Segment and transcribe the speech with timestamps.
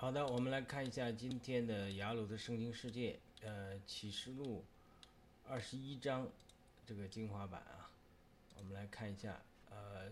[0.00, 4.64] 好的，我们来看一下今天的雅鲁的圣经世界，呃，启示录
[5.46, 6.26] 二十一章
[6.86, 7.92] 这个精华版啊，
[8.56, 10.10] 我们来看一下，呃，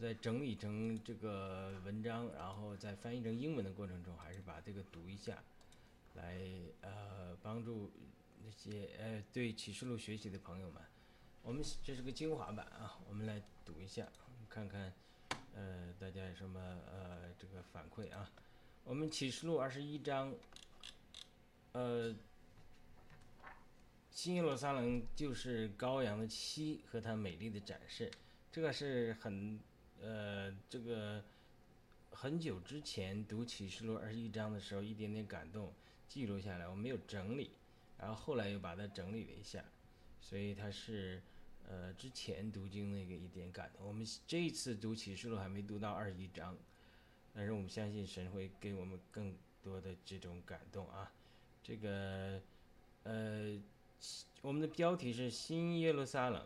[0.00, 5.42] 在整理成这个文章，然后在翻译成英文的过程中，还是把这个读一下，
[6.14, 6.38] 来
[6.82, 7.90] 呃帮助
[8.44, 10.80] 那些呃对启示录学习的朋友们。
[11.42, 14.06] 我们这是个精华版啊，我们来读一下，
[14.48, 14.92] 看看
[15.56, 18.30] 呃大家有什么呃这个反馈啊。
[18.88, 20.34] 我们启示录二十一章，
[21.72, 22.16] 呃，
[24.10, 28.10] 新耶路撒冷就是羔羊的妻和她美丽的展示，
[28.50, 29.60] 这个是很
[30.00, 31.22] 呃这个
[32.12, 35.70] 很久之前读启示录二十一章的时候，一点点感动
[36.08, 37.50] 记录下来，我没有整理，
[37.98, 39.62] 然后后来又把它整理了一下，
[40.18, 41.20] 所以它是
[41.68, 43.86] 呃之前读经那个一点感动。
[43.86, 46.56] 我们这一次读启示录还没读到二十一章。
[47.38, 51.12] 但是我们相信神会给我们更多的这种感动啊！
[51.62, 52.42] 这个，
[53.04, 53.56] 呃，
[54.42, 56.44] 我们的标题是“新耶路撒冷，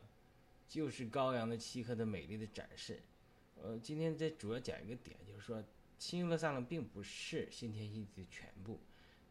[0.69, 3.01] 就是羔羊的妻和的美丽的展示”。
[3.57, 5.65] 呃，今天在主要讲一个点，就是说，
[5.99, 8.79] 新耶路撒冷并不是新天新地的全部，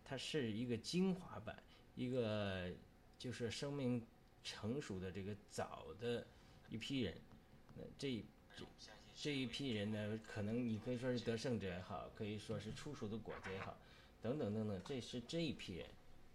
[0.03, 1.61] 它是一个精华版，
[1.93, 2.71] 一个
[3.19, 4.03] 就是生命
[4.43, 6.25] 成熟的这个早的
[6.69, 7.21] 一批人。
[7.75, 8.25] 那这
[8.58, 8.66] 这。
[9.22, 13.77] 这一批人呢，可能你可以说是得胜者也好，可以说是出熟的果子也好，
[14.19, 15.86] 等等等等，这是这一批人，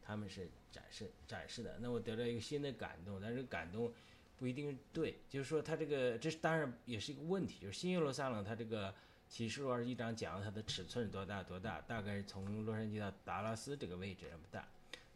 [0.01, 1.81] 他们是展示展示的。
[1.81, 3.93] 那我得到一个新的感动，但是感动
[4.39, 8.95] 不一定对，就是说他这个这是当然也是一个问题，就是新耶路撒冷它这个
[9.29, 14.65] 启示录二十一章讲它的尺寸多大多大，大概是从洛杉矶到达拉斯这个位置这么大，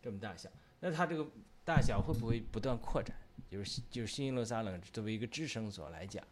[0.02, 0.50] 这么大小。
[0.80, 1.24] 那它这个
[1.64, 3.16] 大小会不会不断扩展？
[3.48, 6.26] 就是就是新耶路撒冷作为一个支撑所来讲。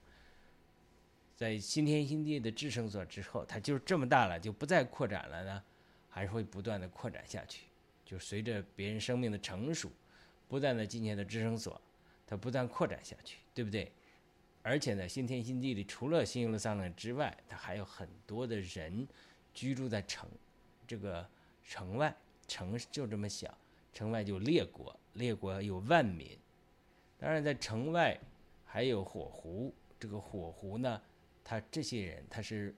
[1.39, 5.62] 在新天新地的制胜所之后，它就是这么大了，就不再扩展了呢，
[6.08, 7.67] 还是会不断的扩展下去？
[8.05, 9.89] 就随着别人生命的成熟，
[10.48, 11.81] 不断的今天的制胜所，
[12.26, 13.93] 它不断扩展下去，对不对？
[14.65, 19.06] 而且呢，新天新地里除了新耶路撒冷之外，它还有很多的人
[19.55, 20.28] 居住在城，
[20.88, 21.25] 这个
[21.62, 22.12] 城外，
[22.49, 23.56] 城就这么小，
[23.93, 26.37] 城外就列国，列国有万民。
[27.16, 28.19] 当然，在城外
[28.65, 31.00] 还有火湖，这个火湖呢？
[31.48, 32.75] 他这些人，他是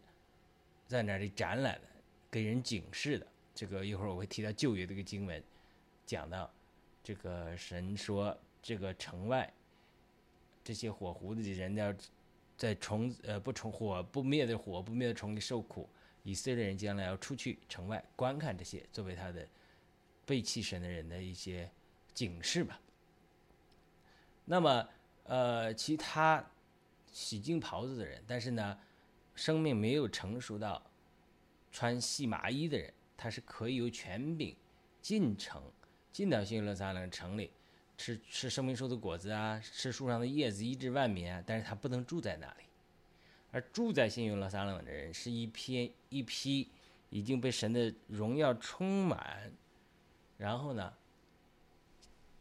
[0.87, 1.89] 在那里展览的，
[2.31, 3.27] 给人警示的。
[3.53, 5.43] 这个一会儿我会提到旧约这个经文，
[6.07, 6.49] 讲到
[7.03, 9.53] 这个神说，这个城外
[10.63, 11.93] 这些火狐的人要
[12.57, 15.89] 在虫呃不虫火不灭的火不灭的虫里受苦，
[16.23, 19.45] 以色列人将来要出去城外观看这些，作为他的
[20.25, 21.69] 背弃神的人的一些
[22.15, 22.81] 警示吧。
[24.45, 24.89] 那么
[25.25, 26.49] 呃，其他。
[27.11, 28.79] 洗净袍子的人，但是呢，
[29.35, 30.81] 生命没有成熟到
[31.73, 34.55] 穿细麻衣的人，他是可以由权柄
[35.03, 35.63] 进城，
[36.13, 37.51] 进到新耶路撒冷城里，
[37.97, 41.43] 吃吃生命树的果子啊，吃树上的叶子，医治万民啊。
[41.45, 42.65] 但是他不能住在那里，
[43.51, 46.71] 而住在新耶路撒冷的人，是一批一批
[47.09, 49.53] 已经被神的荣耀充满，
[50.39, 50.93] 然后呢，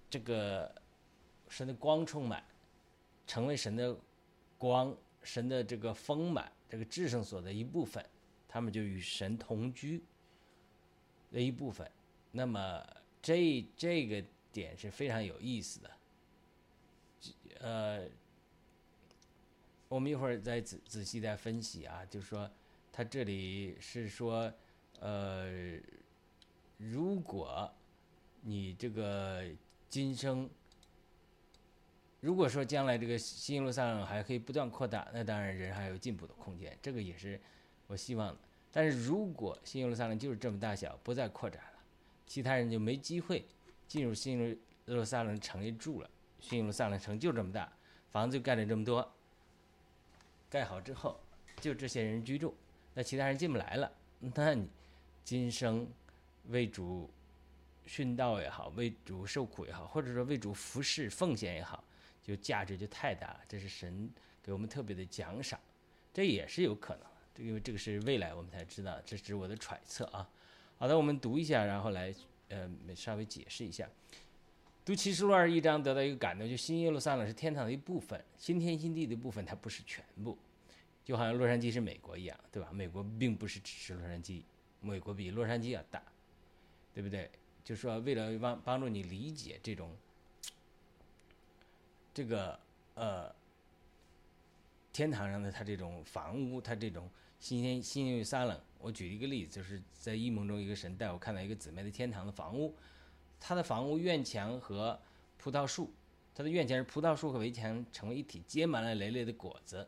[0.09, 0.73] 这个
[1.47, 2.43] 神的光充满，
[3.25, 3.97] 成为神的。
[4.59, 8.05] 光神的这个丰满，这个至圣所的一部分，
[8.47, 10.03] 他们就与神同居
[11.31, 11.89] 的一部分。
[12.31, 12.85] 那么
[13.21, 15.91] 这这个点是非常有意思的。
[17.61, 18.05] 呃，
[19.87, 22.51] 我们一会儿再仔仔细再分析啊，就是说
[22.91, 24.53] 他这里是说，
[24.99, 25.79] 呃，
[26.77, 27.73] 如果
[28.41, 29.43] 你这个
[29.89, 30.49] 今生。
[32.21, 37.39] 如果说将来这个新耶路撒冷还可以不断扩大，那当然人还有进步的空间，这个也是
[37.87, 38.37] 我希望的。
[38.71, 41.79] 但是如果新耶路撒冷就是这么大小，不再扩展了，
[42.27, 43.45] 其他人就没机会
[43.87, 46.09] 进入新耶路撒冷城里住了。
[46.41, 47.71] 新耶路撒冷城就这么大，
[48.11, 49.09] 房子就盖了这么多，
[50.49, 51.19] 盖好之后
[51.61, 52.53] 就这些人居住，
[52.93, 53.91] 那其他人进不来了。
[54.19, 54.67] 那你
[55.23, 55.87] 今生
[56.47, 57.09] 为主
[57.87, 61.81] 殉道也好，为主受苦也好，或者说为主服侍奉献也好。
[62.21, 64.09] 就价值就太大了，这是神
[64.43, 65.59] 给我们特别的奖赏，
[66.13, 70.29] 这也是有可能的，因为这个是未来我们才知道，这只是我的揣测啊。
[70.77, 72.13] 好的，我们读一下，然后来
[72.49, 73.89] 呃稍微解释一下。
[74.85, 80.37] 读启示录二一章得到一个感动，就新耶路撒冷是天堂的一部分，新天新地的部分，它不是全部，
[81.03, 82.69] 就好像洛杉矶是美国一样，对吧？
[82.71, 84.43] 美国并不是只是洛杉矶，
[84.81, 86.01] 美国比洛杉矶要大，
[86.93, 87.29] 对不对？
[87.63, 89.95] 就说为了帮帮助你理解这种。
[92.19, 92.59] 这个
[92.95, 93.33] 呃，
[94.91, 98.59] 天堂上的它这种房屋，它这种新天新耶路撒冷。
[98.77, 102.75] 我举一个例子，就是在异梦中，一个神带我看到一个姊妹的天堂的房屋，
[103.39, 104.99] 他的房屋院墙和
[105.37, 105.93] 葡萄树，
[106.35, 109.87] 他的院墙是葡萄树和围墙成为一体，结满了累累的果子，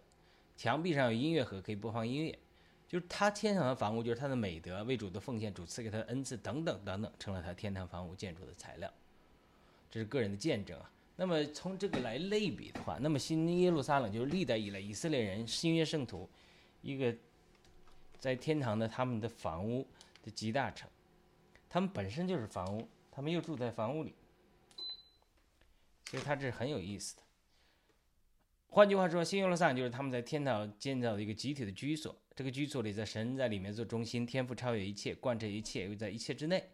[0.56, 2.40] 墙壁上有音乐盒可以播放音乐。
[2.88, 8.90] 就是他天堂的房屋，就是他的美德、为主的奉献、主赐给他的恩赐等等等等，成了他天堂房屋建筑的材料。
[9.90, 10.90] 这是个人的见证啊。
[11.22, 16.28] 那么从这个来类比的话，那么新耶路撒冷就是历代以来以色列人新约圣徒
[16.82, 17.16] 一个
[18.18, 19.86] 在天堂的他们的房屋
[20.24, 20.90] 的集大成。
[21.70, 24.16] 他们本身就是房屋，他们又住在房屋里，
[26.10, 27.22] 所以他这是很有意思的。
[28.70, 32.20] 换句话说，新耶路撒冷就是他们在天堂建造的一个集体的居所。
[32.36, 36.72] 这个居所里，在神在里面做中心，天赋超越一切，贯彻一切，又在一切之内。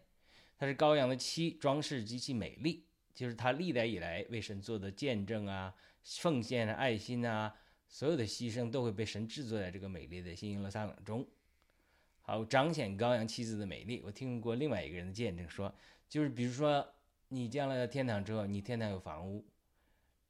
[0.56, 2.86] 它是羔羊的妻，装饰极其美丽，
[3.18, 5.74] 就是他历代以来为神做的见证啊、
[6.04, 7.52] 奉献啊、爱心啊，
[7.88, 11.26] 所有的牺牲都会被神制作在这个美丽的新耶路撒冷中，
[12.20, 14.00] 好彰显羔羊妻子的美丽。
[14.04, 15.74] 我听过另外一个人的见证说，
[16.08, 16.86] 就是比如说
[17.26, 19.44] 你将来到天堂之后，你天堂有房屋，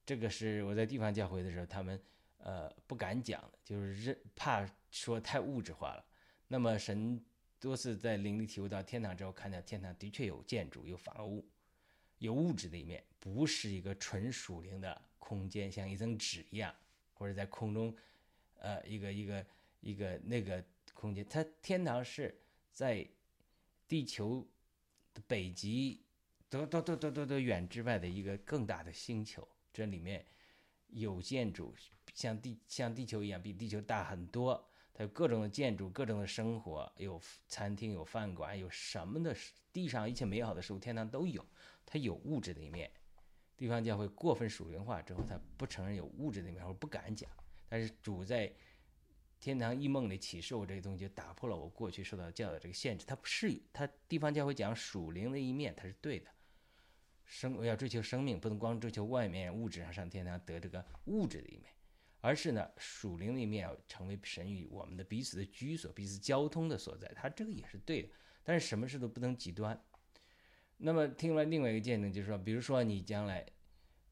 [0.07, 2.01] 这个是我在地方教会的时候，他们
[2.39, 4.67] 呃不敢讲的，就是怕。
[4.91, 6.03] 说太物质化了。
[6.47, 7.23] 那么神
[7.61, 11.47] 多次在灵里体会到天堂之后，看到天堂的确有建筑、有房屋、
[12.19, 16.75] 有物质的一面，不是一个纯属灵的空间，像一层纸一样，
[17.15, 17.95] 或者在空中，
[18.59, 19.47] 呃，一个一个
[19.81, 21.27] 一个那个空间。
[21.29, 22.37] 它天堂是
[22.73, 23.07] 在
[23.87, 24.47] 地球
[25.27, 26.03] 北极
[26.49, 30.25] 多多多多多多远之外的一个更大的星球，这里面
[30.89, 31.75] 有建筑，
[32.15, 34.69] 像地像地球一样，比地球大很多。
[34.93, 39.33] 它有各种的建筑，各种的生活，有餐厅，有饭馆，有什么的
[39.79, 41.47] 地上一切美好的事物，天堂都有。
[41.87, 42.91] 它有物质的一面。
[43.57, 47.31] 地方教会过分属灵化之后，他不承认有物质的一面，或不敢讲。
[47.69, 48.53] 但是主在
[49.39, 53.07] 天堂异梦里启示我这些东西，就打破了我过去受到教的这个限制。
[53.07, 56.29] 他不是他地方教会讲属灵的一面，他是对的。
[57.25, 61.73] 生我要追求生命，不能光追求外面物质上上天堂得这个物质的一面。
[62.21, 68.09] 而是呢，属灵的一面要成为神与我们的彼此的居所、彼此交通的所在，他这个也是对的。
[68.49, 69.79] 但是什么事都不能极端。
[70.79, 73.45] 那么听了另外一个见证，就是说，比如说你将来，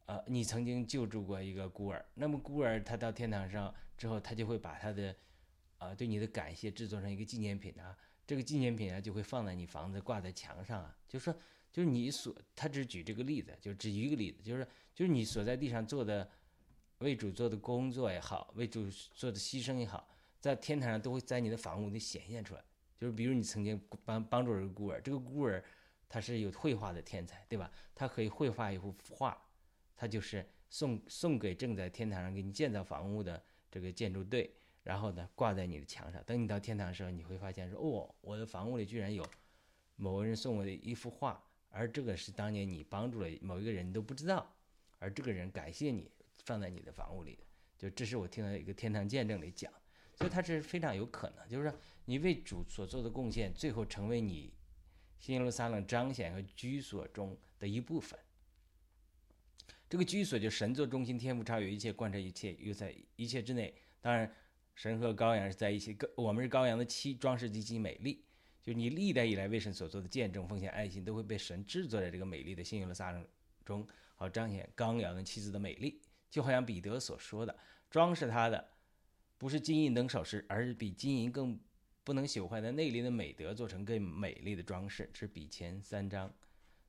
[0.04, 5.16] 呃，你曾经救助过一个孤儿，那么孤儿他到天堂上之后，他就会把他的，
[5.78, 7.96] 呃，对你的感谢制作成一个纪念品啊，
[8.26, 11.34] 这个纪念品啊就会放在你房子挂在墙上啊，就是说
[11.72, 16.30] 就是你所，他只举这个例子，就只一个例子，就是就是你所在地上做的。
[17.00, 20.08] 为主做的工作也好，为主做的牺牲也好，
[20.40, 22.64] 在天堂上都会在你的房屋里显现出来。
[22.96, 25.62] 就是比如你曾经帮帮助一个孤儿，这个孤儿
[26.08, 27.70] 他是有绘画的天才，对吧？
[27.94, 29.36] 他可以绘画一幅画，
[29.96, 36.22] 他就是送送给正在天堂上给你建造房屋的这个建筑队，然后呢挂在你的墙上。
[36.24, 39.24] 等你到天堂的时候，你会发现说，哦，我的房屋里居然有
[39.96, 44.54] 某个人送我的一幅画，而这个是当年你帮助了某一个人，你都不知道，
[44.98, 46.10] 而这个人感谢你。
[46.44, 47.42] 放在你的房屋里的，
[47.76, 49.72] 就这是我听到一个天堂见证里讲，
[50.16, 54.52] 所以它是非常有可能，就是说你为主所做的贡献，最后成为你
[55.18, 58.18] 新耶路撒冷彰显和居所中的一部分。
[59.88, 63.72] 这个居所就神作中心，天赋超越一切，贯彻一切，又在一切之内。
[64.00, 64.34] 当然，
[64.74, 68.24] 神和羔羊是在一起，我们是羔羊的妻，装饰极其美丽。
[68.62, 73.24] 就你历代以来为神所做的见证、奉献、爱心，都会被神制作在这个美丽的新耶路撒冷
[73.64, 76.00] 中，好彰显羔羊的妻子的美丽。
[76.28, 77.56] 就好像彼得所说的，
[77.88, 78.68] 装饰他的
[79.38, 81.58] 不是金银等首饰，而是比金银更
[82.02, 86.32] 不能朽坏的内里的美德做成更美丽的装饰，是比前三章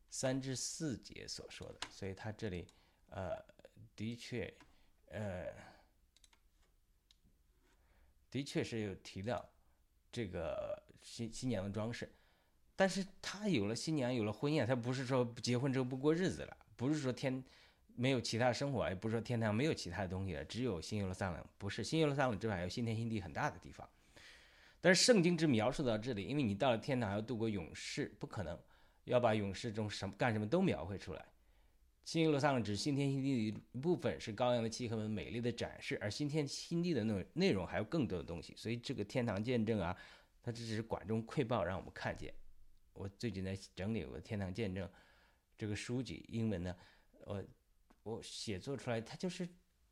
[0.10, 1.80] 三至四节所说的。
[1.89, 2.66] 所以他这里，
[3.10, 3.36] 呃，
[3.96, 4.54] 的确，
[5.08, 5.54] 呃，
[8.32, 9.50] 的确是有提到
[10.12, 12.10] 这个新新娘的装饰，
[12.75, 17.44] 但是他有了新娘，有了婚宴，他不是说结婚之后不过日子了，不是说天。
[17.98, 21.44] 没有其他生活，也不是说天堂没有其他的东西了，只有新耶路撒冷。
[21.58, 23.89] 不是新耶路撒冷之外，还有新天新地很大的地方。
[24.80, 28.58] 但是圣经只描述到这里，因为你到了天堂要度过永世，不可能
[29.06, 31.25] 要把永世中什么干什么都描绘出来。
[32.04, 38.54] 新耶路撒冷只是新天新地的一部分，是羔羊的气和美丽的展示，而新天新地的内内容还有更多的东西。
[38.56, 39.98] 所以这个天堂见证啊，
[40.44, 42.32] 它只是管中窥豹，让我们看见。
[42.94, 44.88] 我最近在整理我的天堂见证
[45.58, 46.75] 这个书籍，英文呢，
[47.25, 47.44] 我。
[48.07, 49.45] 我写作出来，它就是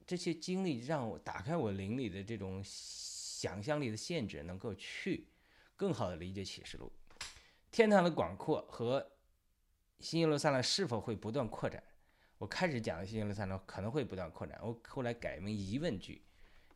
[0.08, 5.28] 这些经历让我打开我灵里的这种想象力的限制，能够去
[5.76, 6.90] 更好的理解启示录。
[7.72, 9.06] 天堂的广阔和
[10.00, 11.84] 新耶路撒冷是否会不断扩展？
[12.38, 16.22] 我开始讲的新耶路撒冷可能会不断扩展，我后来改名疑问句，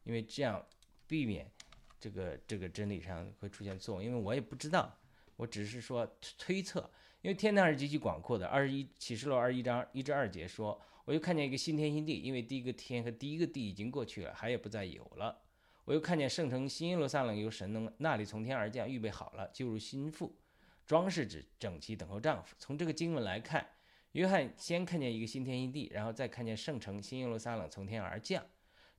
[0.04, 0.62] 因为这样
[1.08, 1.50] 避免
[1.98, 4.94] 这个这个真理上会出现错误，因为我也不知道，
[5.38, 6.06] 我只是说
[6.38, 6.92] 推测。
[7.22, 15.42] 因为天堂是极其广阔的，二十一启示录二十一章一至二节说，我又看见一个新天新地，因为第一个天和第一个地已经过去了，海也不再有了。
[15.84, 20.38] 我又看见圣城新耶路撒冷由神能那里从天而降，预备好了，就如心腹，
[20.86, 22.56] 装饰指整齐等候丈夫。
[22.60, 23.68] 从这个经文来看，
[24.12, 28.46] 约翰先看见一个新天新地，然后再看见圣城新耶路撒冷从天而降。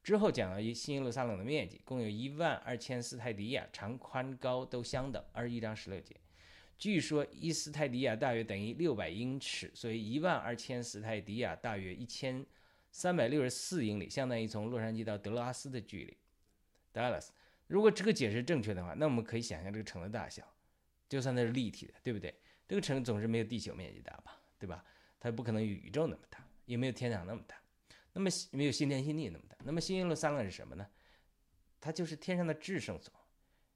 [0.02, 5.24] 之后讲了一新耶路撒冷的面积，共有一万二千斯泰迪亚，长宽高都相等。
[5.30, 6.16] 二十一章十六节。
[6.80, 12.44] 据说一斯泰迪亚大约等于六百英尺，所以一万二千斯泰迪亚大约一千
[12.90, 16.16] 三百六十四英里，相当于从洛杉矶到德拉斯的距离。
[16.94, 17.28] Dallas，
[17.66, 20.42] 如果这个解释正确的话，那我们可以想象这个城的大小，
[21.06, 22.34] 就算它是立体的，对不对？
[22.66, 24.82] 这个城总是没有地球面积大吧，对吧？
[25.20, 27.60] 它不可能宇宙那么大，也没有天堂那么大，
[28.14, 29.56] 那么没有新天新地那么大。
[29.64, 30.86] 那么新耶路撒冷是什么呢？
[31.78, 33.12] 它就是天上的至圣所。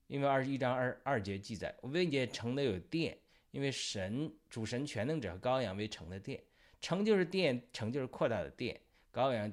[0.06, 3.18] 因为二十一章二二节记载，为界城的有殿，
[3.50, 6.42] 因为神主神全能者和羔羊为城的殿，
[6.80, 8.78] 城就是殿，城就是扩大的殿，
[9.10, 9.50] 羔羊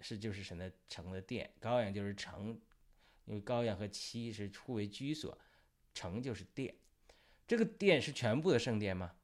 [0.00, 2.60] 是就是神的城的殿，羔羊就是城，
[3.26, 5.38] 因为羔羊和妻是互为居所，
[5.94, 6.74] 城就是殿，
[7.46, 9.14] 这个殿是全部的圣殿吗？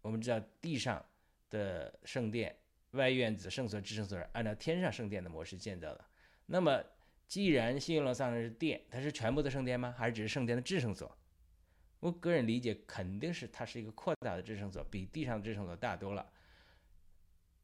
[0.00, 1.04] 我们知道地上
[1.50, 2.56] 的圣殿、
[2.92, 6.04] 外院子、圣所、至圣所是按照天上圣殿的模式建造的，
[6.46, 6.82] 那么。
[7.30, 9.94] 既然新耶路撒冷是殿，它是全部的圣殿吗？
[9.96, 11.16] 还是只是圣殿的至圣所？
[12.00, 16.28] 我个人理解，肯定是它是一个扩大的至圣所，比地上的至圣所大多了。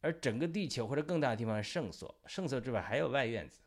[0.03, 3.59] 而整个地球或者更大的地方是圣所，圣所之外还有外院子。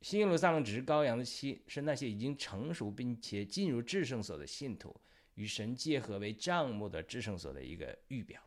[0.00, 4.98] 新耶路撒冷只是羔羊的妻，是那些已经成熟并且进入至圣所的信徒
[5.34, 8.40] 与神结合为帐幕的至圣所的一个预表。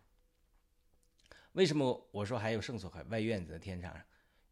[1.51, 3.95] 为什么我说还有圣所和外院子的天上？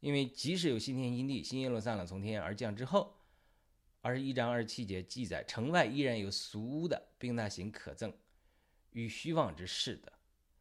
[0.02, 3.16] 因为即使有新天新地，新耶路撒冷从天而降之后，
[4.02, 8.12] 二十一章二十七节记载，城外依然有俗屋的，并那行可憎
[8.92, 10.12] 与虚妄之事的，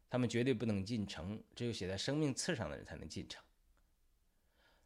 [0.09, 3.43] 他们绝对不能进城，只有写在生命册上的人才能进城。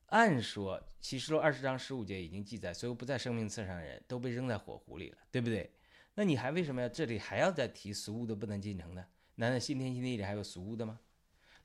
[0.07, 5.69] 按说启示录二十章十五节已经记载，所有不在生命册上的人都被扔在火湖里了，对不对？
[6.13, 9.05] 那你还为什么要这里还要再提俗物的不能进城呢？
[9.35, 10.97] 难道新天新地里还有俗物的吗？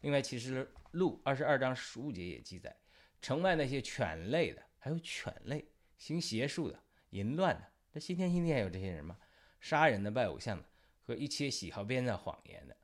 [0.01, 2.75] 另外，其实路二十二章十五节也记载，
[3.21, 9.19] 城外那些犬类的，还有犬类行邪术的、淫乱的，这新天新地还有这些人吗？
[9.61, 10.65] 杀人的、拜偶像的，
[11.03, 12.75] 和一切喜好编造谎言的。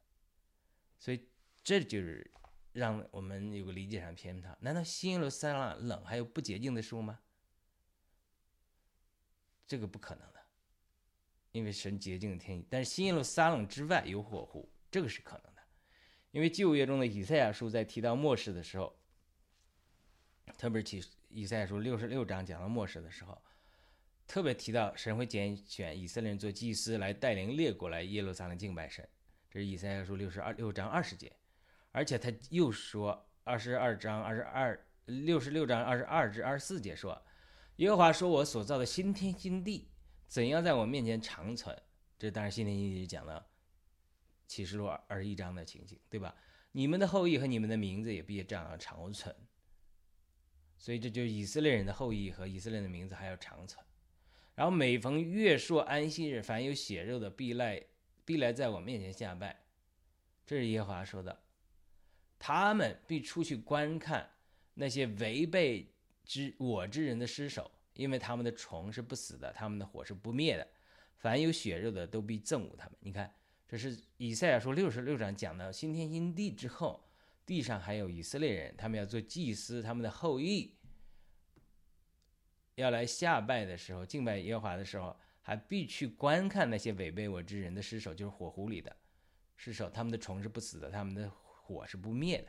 [0.98, 1.26] 所以，
[1.64, 2.30] 这就是
[2.72, 4.54] 让我们有个理解上偏差。
[4.60, 7.18] 难道新耶路撒冷冷还有不洁净的树吗？
[9.66, 10.40] 这个不可能的，
[11.52, 12.66] 因为神洁净的天意。
[12.68, 15.55] 但是新耶路撒冷之外有火湖，这个是可能。
[16.36, 18.94] 因为旧约中的以赛亚书在提到末世的时候，
[20.58, 23.40] 特别是提以赛亚书六十六章讲到末世的时候，
[24.26, 29.08] 特别提到神会拣选以色列人做祭司，来带领列国来耶路撒冷敬拜神。
[29.50, 31.34] 这是以赛亚书六十二六章二十节，
[31.90, 37.18] 而且他又说二十二章二十二六十六章二十二至二十四节说，
[37.76, 39.88] 耶和华说：“我所造的新天新地
[40.28, 41.74] 怎样在我面前长存？”
[42.18, 43.46] 这当然新天新地讲了。
[44.46, 46.34] 启示录二十一章的情景，对吧？
[46.72, 49.34] 你们的后裔和你们的名字也必这样长存，
[50.76, 53.82] 所以这就是以色列人的后裔和以色列的名字还要长存。
[54.54, 57.82] 然后每逢月朔安息日，凡有血肉的必来
[58.26, 59.64] 必来在我面前下拜，
[60.44, 61.42] 这是耶和华说的。
[62.38, 64.30] 他们必出去观看
[64.74, 70.68] 那些违背之我之人的尸首，因为他们的虫是不死的，他们的火是不灭的。
[71.16, 72.98] 凡有血肉的都必憎恶他们。
[73.00, 73.34] 你看。
[73.68, 77.04] 这是以赛亚书六十六章讲到新天新地之后，
[77.44, 80.72] 地上还有以色列人，他们要做祭司，他们的后裔
[82.76, 88.94] 要来下拜的时候，敬拜耶和华的时候，还必去观看那些违背我之人的尸首，就是火湖里的
[89.56, 92.48] 尸首，他们的虫是不死的，他们的火是不灭的，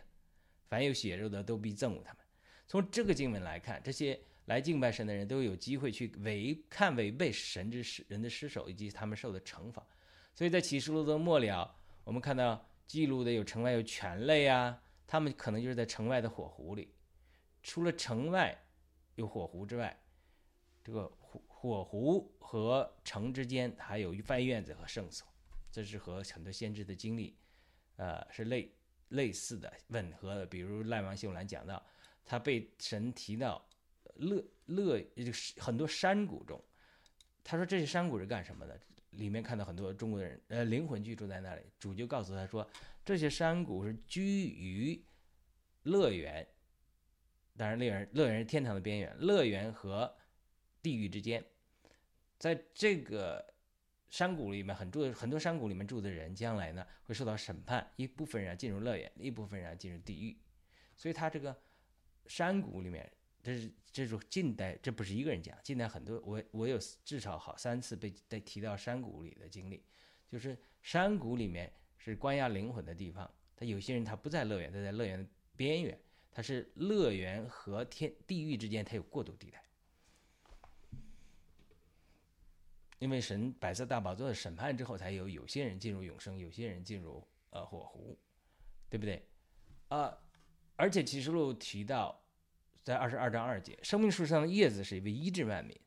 [0.68, 2.24] 凡有血肉的都必憎恶他们。
[2.68, 9.84] 从这个经文来看，这些来敬拜神的人都有机会去违看违背神之尸人的尸首，以及他们受的惩罚。
[10.38, 16.94] 所以在启示录的末了，我们看到记录的有城外有犬类啊，他们可能就是在城外的火湖里。
[17.64, 18.56] 除了城外
[19.16, 20.00] 有火湖之外，
[20.84, 25.28] 这个火火湖和城之间还有外院子和圣所，
[25.72, 27.36] 这是和很多先知的经历，
[27.96, 28.72] 呃，是类
[29.10, 30.46] 类似的吻合的。
[30.46, 31.84] 比如赖王秀兰讲到，
[32.24, 33.68] 他被神提到
[34.14, 36.64] 乐乐就是很多山谷中，
[37.44, 38.80] 他说这些山谷是干什么的？
[39.18, 41.62] 里面看到很多中国人，呃，灵魂居住在那里。
[41.78, 42.68] 主就告诉他说，
[43.04, 45.04] 这些山谷是居于
[45.84, 46.48] 乐园
[47.56, 50.16] 当然乐园乐园是天堂的边缘，乐园和
[50.82, 51.44] 地狱之间，
[52.38, 53.54] 在这个
[54.10, 60.38] 山谷里面，很住很多山谷里面住的人，将来呢会受到审判，一部分人进入乐园，一部分人进入地狱，
[60.96, 61.60] 所以他这个
[62.28, 63.12] 山谷里面，
[63.48, 69.82] 这是这种近代，这不是一个人讲，近代很多我我有至少好三次被被提到山谷里的经历，
[70.28, 75.26] 就是山谷里面是关押灵魂的地方，他有些人他不在乐园，他在乐园的
[75.56, 75.98] 边缘。
[76.30, 79.64] 他是乐园和天地狱之间，他有过渡地带，
[83.00, 88.20] 因为神白色大宝座的审判之后，才有有些人进入永生，有些人进入呃火湖，
[88.90, 89.26] 对不对？
[89.88, 90.16] 啊，
[90.76, 92.22] 而且启示录提到，
[92.88, 95.78] 在二十二章二节，生命树上的叶子是为医治万民。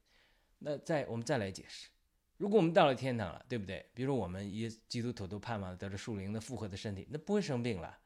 [0.58, 1.88] 那再我们再来解释，
[2.36, 3.86] 如果我们到了天堂了，对不对？
[3.94, 7.98] 比如说我们一基督徒都盼望得着树灵的复活的身体，那不会生病了。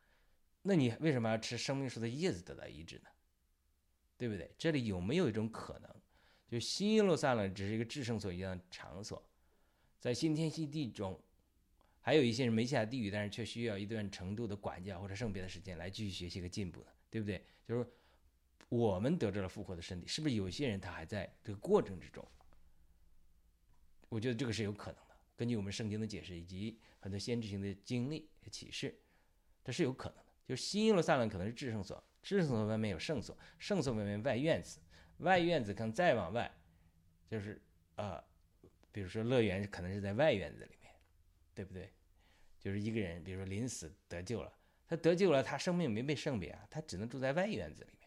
[0.63, 3.11] 那你为什么要吃生命树的叶子得到医治呢？
[4.17, 4.55] 对不对？
[4.57, 5.91] 这里有没有一种可能，
[6.47, 9.29] 就新耶路撒冷只是一个至圣所一样的场所，
[9.99, 11.21] 在新天新地中，
[12.01, 17.45] 还有一些人没下地狱，但是却需要一段程度的管教或者圣别的时间来继续学习和进步呢，对不对？
[17.67, 17.85] 就是
[18.77, 22.27] 我们得着了复活的身体，是不是有些人他还在这个过程之中？
[24.09, 25.15] 我觉得这个是有可能的。
[25.37, 29.01] 根据我们圣经的解释以及很多先知性的经历和启示，
[29.63, 30.33] 这是有可能的。
[30.45, 34.81] 就是新耶路撒冷可能是至圣所，至圣所外面有圣所，圣所外面外院子，
[35.19, 36.53] 外院子可能再往外，
[37.29, 37.63] 就是
[37.95, 38.21] 呃，
[38.91, 40.93] 比如说乐园可能是在外院子里面，
[41.55, 41.93] 对不对？
[42.59, 44.53] 就是一个人，比如说临死得救了，
[44.87, 48.04] 他得救了，他生命没被圣别啊，他只能住在外院子里面，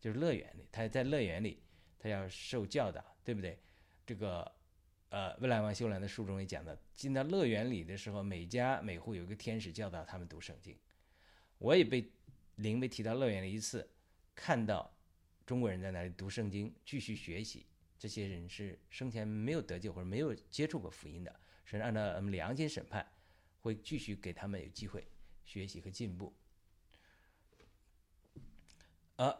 [0.00, 1.62] 就是乐园里，他在乐园里，
[1.98, 3.58] 他要受教导，对不对？
[4.06, 4.52] 这个
[5.08, 10.76] 呃，未来王修兰的书中也讲到，进到乐园里的时候，每家每户有一个天使教导他们读圣经。
[11.58, 12.12] 我也被
[12.56, 13.88] 灵被提到乐园了一次，
[14.34, 14.94] 看到
[15.46, 17.66] 中国人在那里读圣经，继续学习。
[17.98, 23.10] 这些人是生前没有得救或者没有接触过福音的，是按照我们良心审判，
[23.62, 25.08] 会继续给他们有机会
[25.44, 26.34] 学习和进步。
[29.16, 29.34] 而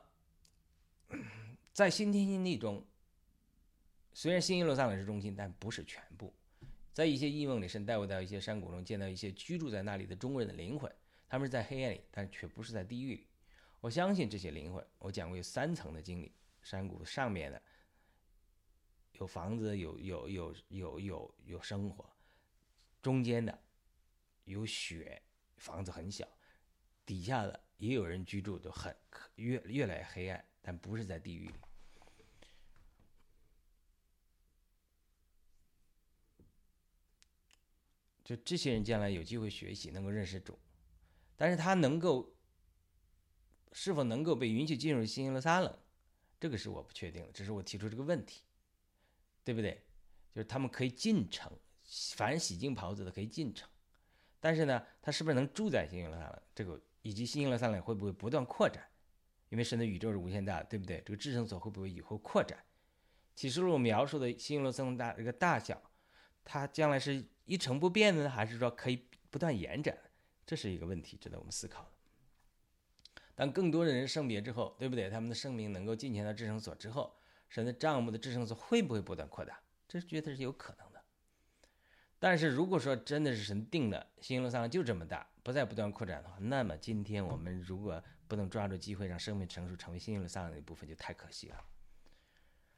[1.76, 2.82] 在新天新地中，
[4.14, 6.32] 虽然新耶路撒冷是中心，但不是全部。
[6.94, 10.90] 在一些异梦里，神带我到一些山谷中，见到一些居住在那里的中国人的灵魂。
[11.28, 13.26] 他们是在黑暗里，但却不是在地狱里。
[13.82, 14.82] 我相信这些灵魂。
[14.98, 17.60] 我讲过有三层的经历：山谷上面的
[19.12, 22.06] 有房子，有有有有有有生活；
[23.02, 23.62] 中间的
[24.44, 25.20] 有雪，
[25.58, 26.24] 房子很小；
[27.04, 28.96] 底下的也有人居住，都很
[29.34, 31.54] 越越来越黑暗，但不是在地狱里。
[38.26, 40.58] 就这些人将来有机会学习，能够认识主。
[41.36, 42.34] 但是他能够
[43.70, 45.78] 是否能够被允许进入新耶路撒冷，
[46.40, 48.42] 这个是我不确定的，只是我提出这个问题，
[49.44, 49.80] 对不对？
[50.34, 51.52] 就是他们可以进城，
[52.16, 53.68] 凡洗净袍子的可以进城，
[54.40, 56.42] 但是呢，他是不是能住在新耶路撒冷？
[56.52, 58.84] 这个以及新耶路撒冷会不会不断扩展？
[59.50, 61.00] 因为神的宇宙是无限大的，对不对？
[61.06, 62.58] 这个至圣所会不会以后扩展？
[63.36, 65.80] 启示录描述的新耶路撒冷大这个大小，
[66.44, 69.96] 它将来是一成不变的呢，还是说可以不断延展？
[70.44, 71.90] 这是一个问题，值得我们思考。
[73.34, 75.08] 当更多的人圣别之后，对不对？
[75.10, 77.16] 他们的生命能够进前到至圣所之后，
[77.48, 79.60] 神的帐幕的至圣所会不会不断扩大？
[79.88, 81.02] 这绝对是有可能的。
[82.18, 91.64] 但是如果说真的是神定的新耶路撒冷就这么大，不再不断扩展的话，那么今天我们如果不能抓住机会让生命成熟，成为新耶路撒冷的一部分，就太可惜了。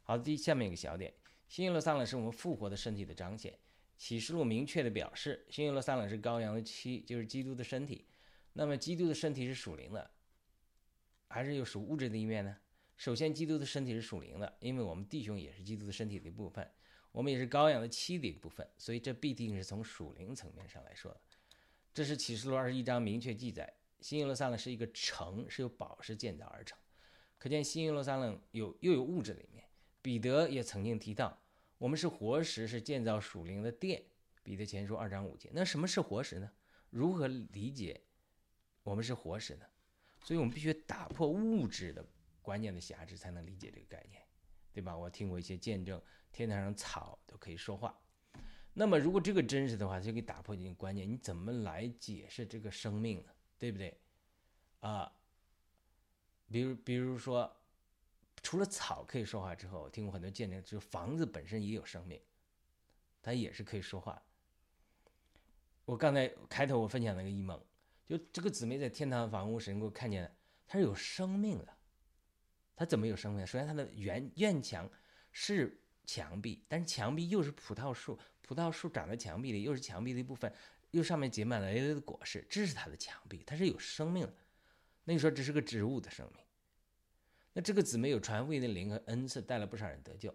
[0.02, 1.14] 好，第下面一个小点，
[1.46, 3.56] 新耶路撒冷是我们复活的身体的彰显。
[3.98, 8.06] 启示录明确的表示，新耶路撒冷是羔羊的妻，就是基督的身体。
[8.52, 10.10] 那么，基督的身体是属灵的，
[11.28, 12.56] 还是有属物质的一面呢？
[12.96, 16.68] 首先，基督的身体是属灵的，因为我们弟兄也是基督的身体的一部分，
[17.10, 21.20] 我们也是羔羊的妻的一部分，所以这必定是从属灵层面上来说的。
[21.92, 26.78] 这是启示录二十一章明确记载，新耶路撒冷是一个城，是由宝石建造而成。
[27.36, 29.64] 可见新耶路撒冷有又有物质的一面。
[30.00, 31.36] 彼得也曾经提到。
[31.78, 34.02] 我们是活石，是建造属灵的殿。
[34.42, 35.48] 彼得前书二章五节。
[35.52, 36.50] 那什么是活石呢？
[36.90, 38.00] 如何理解
[38.82, 39.64] 我们是活石呢？
[40.24, 42.04] 所以我们必须打破物质的
[42.42, 44.20] 观念的辖制，才能理解这个概念，
[44.72, 44.96] 对吧？
[44.96, 47.96] 我听过一些见证，天台上草都可以说话。
[48.72, 51.08] 那么如果这个真实的话，就可以打破这种观念。
[51.08, 53.30] 你怎么来解释这个生命呢？
[53.56, 54.00] 对不对？
[54.80, 55.12] 啊，
[56.50, 57.54] 比如，比如说。
[58.42, 62.20] 除了草可以说话之后，我听过很多见证，就是房子本身也有生命，
[63.22, 64.22] 它也是可以说话。
[65.84, 67.58] 我刚才开头我分享那个异梦，
[68.04, 70.30] 就这个姊妹在天堂房屋时能够看见，
[70.66, 71.76] 它是有生命的，
[72.76, 73.46] 它怎么有生命？
[73.46, 74.88] 首先，它的院院墙
[75.32, 80.52] 是墙壁，但是墙壁又是葡萄树，葡萄树长在墙壁里，又是墙壁的一部分，
[80.90, 84.34] 又上面结满了累累的果实，这是它的墙壁，它是有生命的。
[85.04, 86.44] 那你说这是个植物的生命？
[87.58, 90.32] 那这个姊妹有传福音的灵和恩赐，带了不少人得救。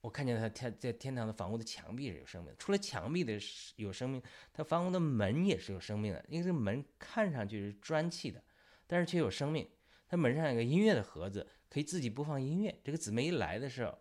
[0.00, 3.36] 我看见他天在天堂的房屋的墙壁是有生命，除了墙壁的
[3.74, 6.24] 有生命，他房屋的门也是有生命的。
[6.28, 8.40] 因为这门看上去是砖砌的，
[8.86, 9.68] 但是却有生命。
[10.06, 12.80] 他门上有个音乐的盒子，可以自己播放音乐。
[12.84, 13.98] 这个姊妹一来的时候，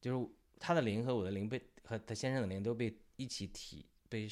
[0.00, 0.28] 就是
[0.60, 4.28] 他的灵和我的灵被和他先生的灵都被一起提，被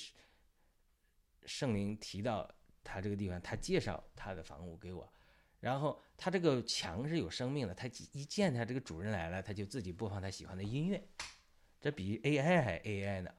[1.44, 2.48] 圣灵提到
[2.84, 3.42] 他这个地方。
[3.42, 5.12] 他介绍他的房屋给我。
[5.58, 11.02] 然后他这个墙是有生命的，他一见他这个主人来了，他就自己播放他喜欢的音乐，
[11.80, 13.34] 这比 AI 还 AI 呢，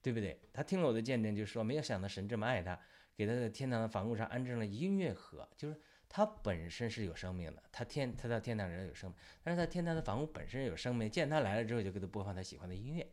[0.00, 0.40] 对不对？
[0.52, 2.80] 他听了我的见证，就说没有想到神这么爱他，
[3.16, 5.76] 给他的天堂的房屋上安置了音乐盒，就是
[6.08, 13.04] 他本身是有生命的，他天他到天堂人有生命，但是他天堂的房屋本身有生命，见他来了之后就给他播放他喜欢的音乐，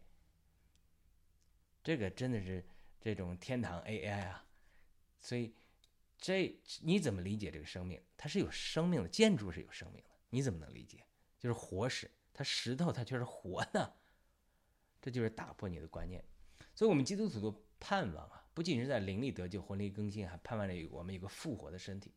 [1.83, 2.63] 这个真的是
[3.01, 4.45] 这种天堂 AI 啊，
[5.19, 5.55] 所以。
[6.17, 8.01] 这你怎么理解这个生命？
[8.17, 11.05] 它是有生命的，建筑是有生命的，你怎么能理解？
[11.39, 13.95] 就是活石，它石头它却是活的，
[15.01, 16.23] 这就是打破你的观念。
[16.73, 22.13] 所以，我们基督徒的盼望啊，不仅是在灵里得救、魂力更新，还盼望着我们有个复活的身体。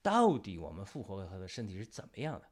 [0.00, 2.46] 到底我们复活后的身体是怎么样的？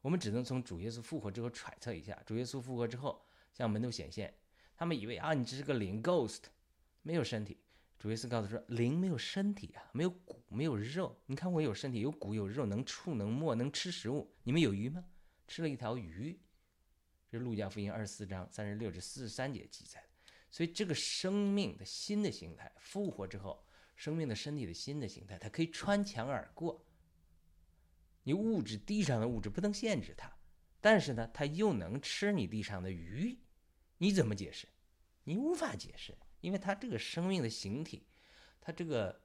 [0.00, 2.20] 我们只能从主耶稣复活之后揣测一下。
[2.26, 4.34] 主耶稣复活之后向门徒显现，
[4.74, 6.44] 他们以为啊，你这是个灵 ghost，
[7.02, 7.60] 没有身体。
[8.00, 11.22] 主耶稣告诉说：“灵没有身体啊，没有骨，没有肉。
[11.26, 14.34] 你看我有身体，有骨，有肉，能触，能摸，能吃食物。
[14.42, 15.04] 你们有鱼吗？
[15.46, 16.40] 吃了一条鱼。”
[17.30, 20.32] 这是路加福音二十四章三十六至四十三节记载的。
[20.50, 23.62] 所以这个生命的新的形态，复活之后，
[23.96, 26.82] 生命的身体的新的形态，它可以穿墙而过。
[28.22, 30.34] 你物质地上的物质不能限制它，
[30.80, 33.38] 但是呢，它又能吃你地上的鱼。
[33.98, 34.66] 你怎么解释？
[35.24, 36.16] 你无法解释。
[36.40, 38.06] 因为它这个生命的形体，
[38.60, 39.20] 它这个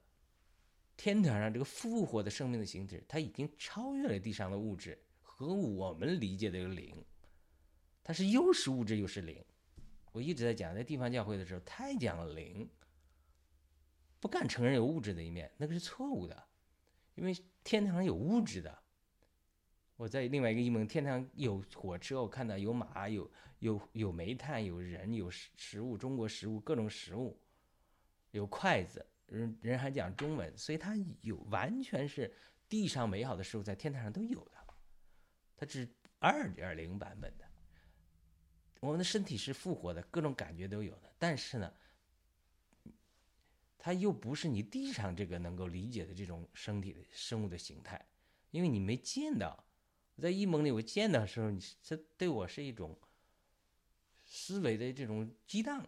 [0.96, 7.04] 天堂上这个复活的生命的形体，它已经超越了地上的物质和我们理解的灵，
[8.02, 9.44] 它是又是物质又是灵。
[10.12, 12.68] 我一直在讲，在地方教会的时候太讲了灵，
[14.18, 16.48] 不敢承认有物质的一面，那个是错误的，
[17.14, 18.82] 因为天堂有物质的。
[19.96, 23.30] 我在另外一个异梦，天堂有火车，我看到有马，有
[23.60, 27.40] 有有煤炭，有人，有食食物，中国食物，各种食物，
[28.30, 32.30] 有筷子，人人还讲中文，所以它有完全是
[32.68, 34.52] 地上美好的事物，在天堂上都有的，
[35.56, 37.44] 它只是二点零版本的。
[38.80, 41.72] 我们的身体是复活的，各种感觉都有的，但是呢，
[43.78, 48.06] 它又不是你地上这个能够理解的这种身体的生物的形态，
[48.50, 49.65] 因为你没见到。
[50.20, 52.98] 在异梦里，我见到的时候，你这对我是一种
[54.24, 55.86] 思维的这种激荡。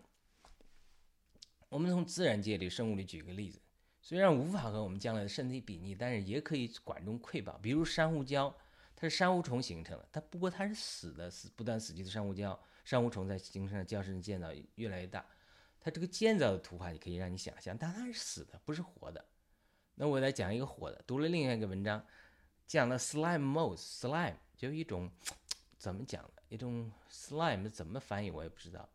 [1.70, 3.60] 我们从自然界里生物里举个例子，
[4.00, 7.58] 虽然无法和我们将来的身体比拟，但是也可以管中窥豹。
[7.62, 8.52] 比如珊瑚礁，
[8.94, 12.58] 它是珊瑚虫形成的，它不过它是死的，死不断死去的珊瑚礁。
[12.84, 15.24] 珊瑚虫在形成的礁石建造越来越大，
[15.80, 19.24] 它这个建造的图画也可以让你想象，但它是死的，不是活的。
[19.94, 22.04] 那我来讲一个活的，读了另外一个文章。
[22.68, 25.10] 讲了 slime mouse，slime 就一种
[25.78, 26.42] 怎么讲的？
[26.50, 28.86] 一种 slime 怎么翻译我也不知道。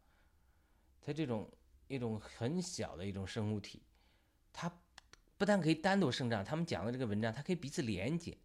[1.02, 1.52] 它这种
[1.88, 3.82] 一种很小的一种生物体，
[4.54, 4.72] 它
[5.40, 8.38] 不但可以单独生长，他们讲的这个文章，它可以彼此连接，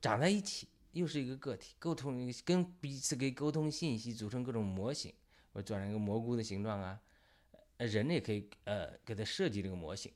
[0.00, 5.12] 长在一起，又是一个个体，沟通跟彼此可以沟通信息，组成各种模型，
[5.52, 6.98] 或做成一个蘑菇的形状啊。
[7.76, 10.10] 人也可以呃给它设计这个模型。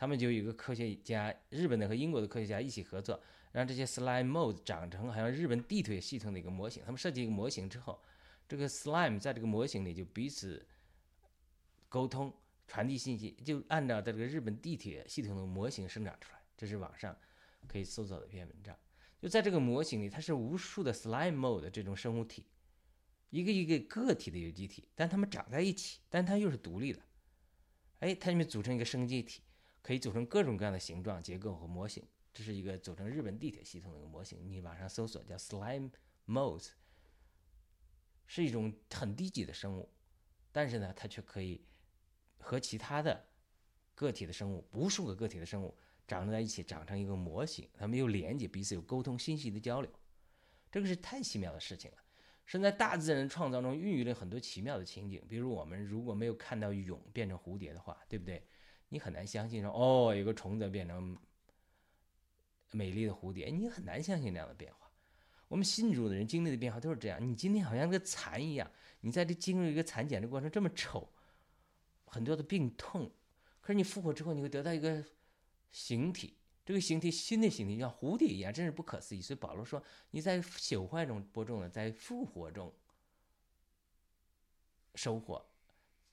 [0.00, 3.22] 他们就有一个科学家，日本的和英国的科学家一起合作。
[3.52, 6.82] 让这些 slime mold 长成好像日本地铁系统的一个模型。
[6.86, 8.00] 他们设计一个模型之后，
[8.48, 10.66] 这个 slime 在这个模型里就彼此
[11.90, 12.32] 沟通、
[12.66, 16.40] 传递信息，就按照在这个日本地铁系统的模型生长出来。
[16.56, 17.14] 这是网上
[17.68, 18.74] 可以搜索的一篇文章。
[19.20, 22.46] 就在这个模型里，它是无数的 slime mold 这种生物体，
[23.28, 27.02] 一个一个个体的有机体，但它们长在一起，但它又是独立的。
[27.98, 29.42] 哎，它们组成一个生机体，
[29.82, 32.06] 可以组成各种各样的形状、结构和模型。
[32.32, 35.90] 这是一个组成日本地铁系统的一个模型，你网上搜索叫 slime
[36.26, 36.68] mouse，
[38.26, 39.92] 是一种很低级的生物，
[40.52, 41.66] 但是呢，它却可以
[42.38, 43.26] 和其他的
[43.96, 49.90] 个体的生物，无数个个体的生物长在一起，长成一个模型，它们又连接彼此，有沟通、信息的交流，
[50.70, 51.96] 这个是太奇妙的事情了。
[52.46, 58.44] 是在大自然创造中孕育了很多奇妙的情景，比如我们如果没有看到蛹变成蝴蝶的话，对不对？
[58.90, 61.18] 你很难相信说，哦，有个虫子变成。
[62.72, 64.88] 美丽的蝴蝶，你很难相信那样的变化。
[65.48, 67.20] 我们信主的人经历的变化都是这样。
[67.20, 71.12] 你今天好像个蚕一样，你在这经历一个蚕茧的过程这么丑，
[72.04, 73.10] 很多的病痛，
[73.60, 75.04] 可是你复活之后，你会得到一个
[75.72, 79.20] 形体，这个形体新的形体像蝴蝶一样，真是不可思议。
[79.20, 82.72] 所以保罗说，你在朽坏中播种了，在复活中
[84.94, 85.44] 收获。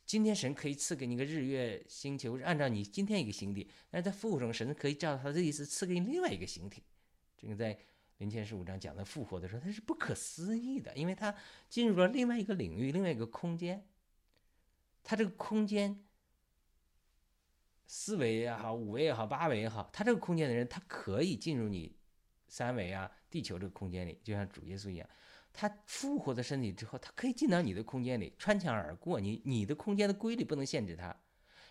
[0.08, 6.82] 今天神可以赐给你个日月星球，按照你今天一个形体，但是在复活中，神可以照他的意思赐给你另外一个形体。
[7.38, 7.78] 这个在。
[8.20, 11.36] 零前十五章讲的复活的时候，它是不可思议的，因为它
[11.70, 13.86] 进入了另外一个领域，另外一个空间。
[15.04, 16.04] 它这个空间，
[17.86, 21.96] 四维也好，五维也好，八维也好，它这个空间的人，他可以进入你
[22.48, 25.08] 三维啊，地球这个空间里，就像主耶稣一样，
[25.58, 29.20] 他复活的身体之后，他可以进到你的空间里，穿墙而过。
[29.20, 31.16] 你你的空间的规律不能限制他，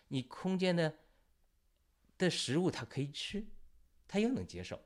[0.08, 0.92] 你空间的
[2.18, 3.46] 的食物他可以吃，
[4.08, 4.76] 他又能接受。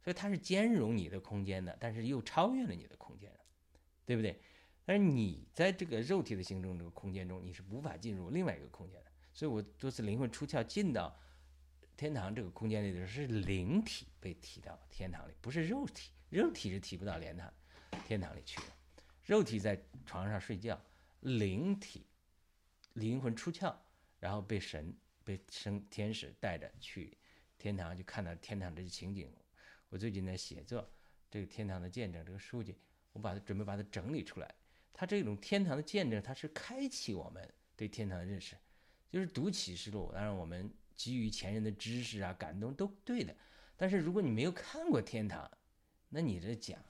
[0.00, 3.28] 所以它是兼容你的空间的，但是又超越了你的空间，
[4.04, 4.40] 对不对？
[4.84, 9.10] 但是你在这个肉体的形成这个空间中，你是无法进入另外一个空间的。
[9.34, 11.12] 所以我多次灵魂出窍进到
[11.96, 16.12] 天堂这个空间里的时候，是灵体被提到天堂里，不是肉体。
[16.30, 17.52] 肉体是提不到天堂
[18.04, 18.66] 天堂里去了。
[19.24, 20.80] 肉体在床上睡觉，
[21.20, 22.06] 灵体
[22.92, 23.74] 灵魂出窍，
[24.20, 27.16] 然后被神被升天使带着去
[27.58, 29.32] 天堂，就看到天堂这些情景。
[29.88, 30.88] 我最近在写作
[31.30, 32.76] 这个天堂的见证这个书籍，
[33.12, 34.54] 我把它准备把它整理出来。
[34.92, 38.56] 它这种天堂的见证，它是开启我们对天堂的认识，
[39.10, 40.10] 就是读启示录。
[40.12, 43.36] 当然，我们基于前人的知识啊、感动都对的。
[43.76, 45.50] 但是如果你没有看过天堂，
[46.08, 46.82] 那你这讲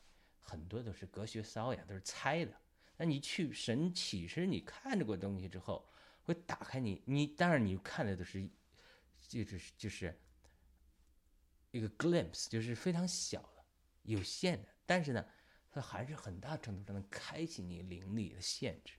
[0.47, 2.53] 很多都是隔靴搔痒，都是猜的。
[2.97, 5.89] 那你去神启示，你看着过东西之后，
[6.23, 8.49] 会打开你，你当然你看的都是，
[9.29, 10.17] 就是就是。
[11.73, 13.63] 一个 glimpse 就是非常小的、
[14.05, 15.27] 有限的，但是呢，
[15.71, 18.95] 它还是很大程度上能开启你灵力的限制。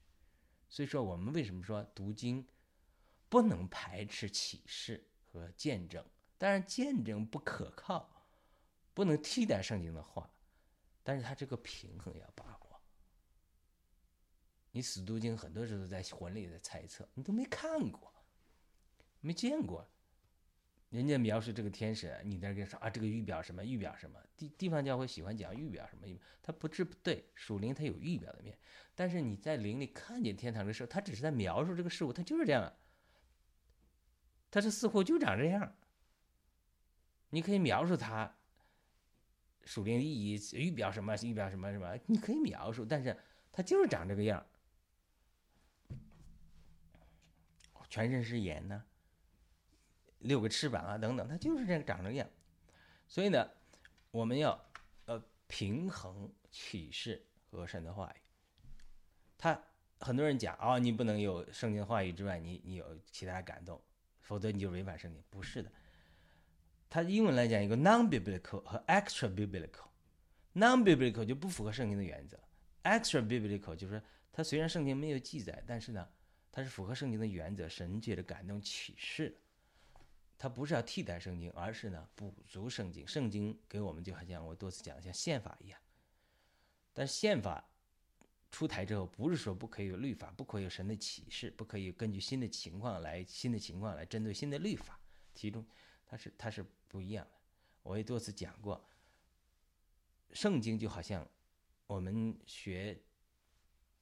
[0.69, 2.45] 所以说，我们为什么说读经
[3.29, 6.05] 不能排斥启示和见证？
[6.37, 8.07] 当然，见证不可靠，
[8.93, 10.29] 不能替代圣经的话，
[11.07, 12.81] 但是它这个平衡要把握。
[14.71, 18.13] 你死读经很多时候在魂里在猜测，你都没看过，
[19.21, 19.87] 没见过。
[20.89, 23.63] 人家描述这个天使，你在这说啊，这个预表什么？
[23.63, 24.19] 预表什么？
[24.35, 26.05] 地地方教会喜欢讲预表什么？
[26.41, 28.59] 他不是不对，属灵它有预表的面，
[28.93, 32.73] 但是你在灵里看见天堂的时候，他只是在描述这个事物，他就是这样，
[34.51, 35.73] 他是似乎就长这样。
[37.29, 38.35] 你可以描述它
[39.67, 41.15] 属灵意义，预表什么？
[41.17, 41.99] 预表什么什么？
[42.07, 43.15] 你可以描述，但是
[43.51, 44.43] 它就是长这个样。
[47.89, 48.83] 全身是盐呢？
[50.19, 52.27] 六个翅膀啊，等等，它就是这样长这个样，
[53.07, 53.49] 所以呢，
[54.11, 54.59] 我们要
[55.05, 58.21] 呃平衡启示和神的话语。
[59.37, 59.57] 他
[59.99, 63.81] 很多人讲啊，你不能有圣经话语之外，你你有其他感动，
[64.19, 65.23] 否则你就违反圣经。
[65.29, 65.71] 不是的，
[66.89, 69.87] 它英文来讲一个 non-biblical 和 extra-biblical。
[70.53, 72.39] non-biblical 就不符合圣经的原则
[72.83, 76.07] ，extra-biblical 就是它虽然圣经没有记载，但是呢，
[76.51, 79.37] 它是符合圣经的原则，神界的感动启示。
[80.39, 83.07] 它不是要替代圣经，而是呢补足圣经。
[83.07, 85.79] 圣经给我们就好像我多次讲，像宪法一样。
[86.93, 87.67] 但是宪法
[88.51, 94.99] 出台之后，不是说不可以有律法，不可以有神的启示，不可以根据新的情况来新的情况来针对新的律法
[95.33, 95.65] 提出，
[96.07, 97.31] 它是它是不一样的。
[97.83, 98.83] 我也多次讲过，
[100.33, 101.27] 圣经就好像
[101.85, 102.99] 我们学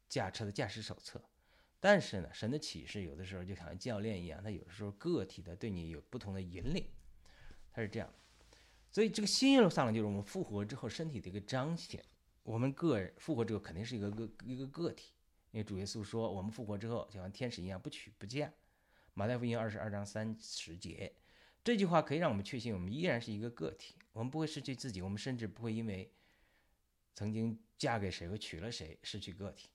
[0.08, 1.22] 驾车的驾驶手册。
[1.80, 6.88] 但是呢，神的启示有的时候就像教练一样，他有的时候个体的对你有不同的引领，
[7.72, 8.12] 他是这样。
[8.90, 12.04] 所以这个新耶路撒冷就是我们复活之后身体的一个彰显。
[12.42, 15.14] 我们个人复活之后肯定是一个个一个个体，
[15.52, 18.52] 因为主耶稣说我们复活之后就像天使一样不娶不嫁。
[19.14, 21.14] 马太福音二十二章三十节，
[21.66, 26.12] 这句话可以让我们确信我们依然是一个个体，我们不会失去自己，我们甚至不会因为
[27.16, 29.72] 曾经嫁给谁或娶了谁失去个体。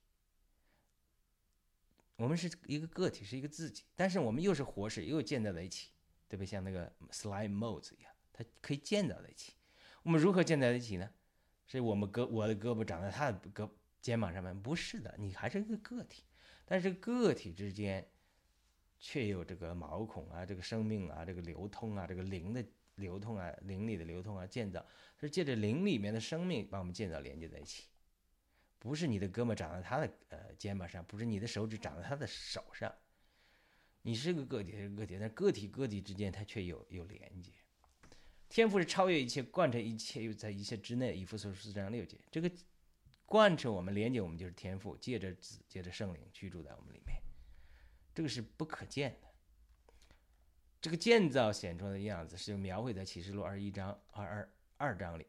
[2.15, 5.89] 我们是一个个体，是一个自己，但是我们又是活石，又建造在一起，
[6.29, 6.45] 对不对？
[6.45, 9.51] 像那个 slime molds 一样，它可以建造在一起。
[10.03, 11.11] 我们如何建造在一起呢？
[11.67, 13.69] 是我们胳我的胳膊长在他的胳
[14.01, 14.57] 肩膀上面？
[14.61, 16.23] 不是的，你还是一个个体，
[16.63, 18.09] 但是个体之间
[19.01, 22.63] 却有这个毛孔啊，这个生命啊，这个流通啊，这个灵的
[22.95, 24.85] 流通啊，灵里的流通啊，建造
[25.19, 27.85] 是借着灵里面的生命把我们建造连接在一起。
[28.77, 32.93] 不是你的胳膊长在他的呃肩膀上，不是你的手指长在他的手上，
[34.03, 37.51] 你是个个体，是个体，但个体个体之间它却有有连接。
[38.49, 41.15] 天赋是超越一切，贯彻一切，又在一切之内。
[41.15, 42.51] 以弗所书四章六节，这个
[43.25, 47.15] 贯彻我们、连接我们，就是天赋，借着子，借着圣灵居住在我们里面。
[48.13, 49.27] 这个是不可见的。
[50.81, 55.25] 这个建造显出的样子，是描绘在启示录二一章二二二章里。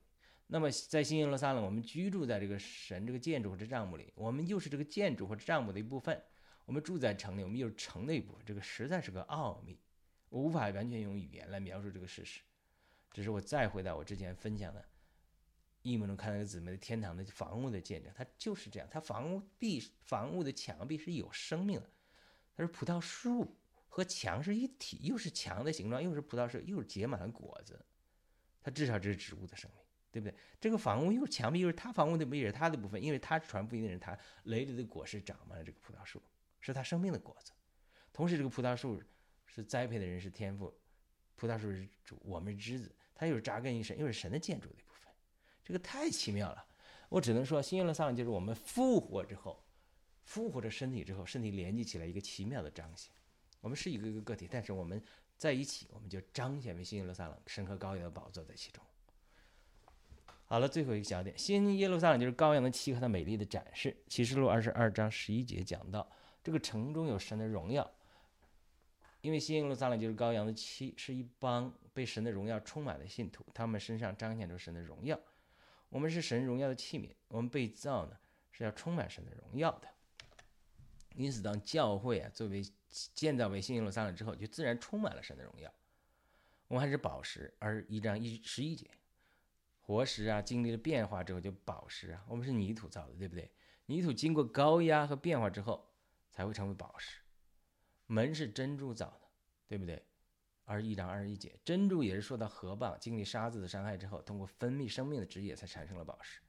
[0.46, 6.22] 那么在新耶路撒冷，我们居住在这个神这个建筑或者帐幕里，我们又是这个建筑或者帐幕的一部分。
[6.64, 8.42] 我们住在城里，我们又是城的一部分。
[8.46, 9.78] 这个实在是个奥秘，
[10.28, 12.40] 我无法完全用语言来描述这个事实。
[13.10, 14.82] 只是我再回到我之前分享的
[15.82, 18.88] 异梦中看到一个姊妹的天堂的房屋的见证，它就是这样。
[18.90, 21.90] 它房屋壁、房屋的墙壁是有生命的，
[22.56, 23.56] 它是葡萄树。
[23.94, 27.78] 和墙是一体，又是墙的形状，又是葡萄树，又是结满了果子，
[28.62, 30.34] 它至少这是植物的生命，对不对？
[30.58, 36.22] 这个房屋又是墙壁，又是他房屋的，也是他的部分，因为他传福音的人，他累累的果实长满了这个葡萄树，
[36.58, 37.52] 是他生命的果子。
[38.14, 38.98] 同时，这个葡萄树
[39.44, 40.72] 是栽培的人是天赋，
[41.36, 45.12] 葡萄树是主，我们是枝子，它又是扎根于神，又是神的建筑的一部分，
[45.62, 46.64] 这个太奇妙了。
[47.10, 49.61] 我只能说，新耶路撒冷就是我们复活之后，
[50.24, 53.12] 复活着身体之后，身体连接起来一个奇妙的彰显。
[53.60, 55.02] 我们是一个一个个体，但是我们
[55.36, 58.82] 在一起，我们就彰显为新耶路撒冷神和羔羊的宝座在其中。
[60.46, 63.96] 好了，最后一个小点，新耶路撒冷就是羔羊的妻和它美丽的展示。
[64.08, 66.06] 启示录二十二章十一节讲到，
[66.42, 67.90] 这个城中有神的荣耀，
[69.20, 75.18] 因为新耶路撒冷就是羔羊的妻，是一帮被神的荣耀充满的信徒，他们身上彰显着神的荣耀。
[75.88, 78.16] 我们是神荣耀的器皿，我们被造呢
[78.50, 79.88] 是要充满神的荣耀的。
[81.14, 82.62] 因此，当教会啊作为
[83.14, 85.72] 建造为新耶路撒冷之后，就自然充满了神的荣耀。
[86.68, 88.90] 我们还是宝石，而一章一十一节，
[89.80, 92.24] 活石啊，经历了变化之后就宝石啊。
[92.28, 93.50] 我们是泥土造的，对不对？
[93.86, 95.92] 泥土经过高压和变化之后，
[96.30, 97.20] 才会成为宝石。
[98.06, 99.28] 门是珍珠造的，
[99.68, 100.02] 对不对？
[100.64, 106.40] 而一章二十一节，珍珠也是受到河蚌经历沙子的伤害之后，通过分泌生命的汁液才产生了宝石。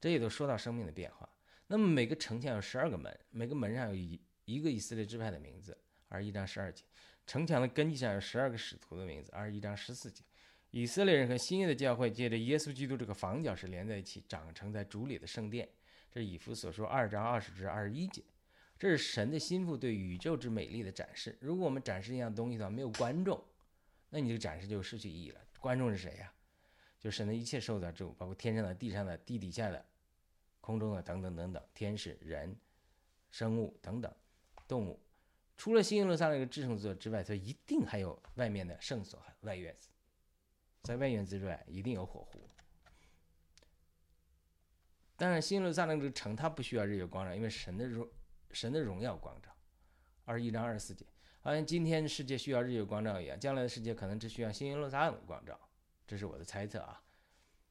[0.00, 1.28] 这也都说到生命的变化。
[1.74, 5.76] 那么每个城墙有十二个门，每个门上有一一个以色列支派的名字。
[6.08, 6.84] 二一章十二节，
[7.26, 9.32] 城墙的根基上有十二个使徒的名字。
[9.32, 10.22] 二一章十四节，
[10.70, 15.68] 以色列人和新约的教会借着耶稣基督这个房角石连在一起，长成在主里的圣殿。
[16.12, 18.22] 这是以弗所说二章二十至二十一节。
[18.78, 21.36] 这是神的心腹对宇宙之美丽的展示。
[21.40, 23.44] 如果我们展示一样东西的话，没有观众，
[24.10, 25.40] 那你这个展示就失去意义了。
[25.58, 26.32] 观众是谁呀？
[27.00, 29.84] 就神的一切受造之物，包括天上的、地上的、地底下的。
[30.64, 32.56] 空中的等等等等，天使、人、
[33.30, 34.10] 生物等等
[34.66, 34.98] 动物，
[35.58, 39.90] 除了新耶路撒冷这个至圣所之外，它一定还有外面的圣所和外院子。
[40.82, 42.48] 在外院子之外，一定有火湖。
[45.16, 48.08] 当然，新耶路撒冷这个城，它不需要日月光照，因为神的荣、
[48.50, 49.54] 神的荣耀光照。
[50.24, 51.04] 二十一章二十四节，
[51.42, 55.60] 好像今天世界需要日月光照一样，将来的世界可能只需要新耶路撒冷的光照。
[56.06, 57.02] 这是我的猜测啊，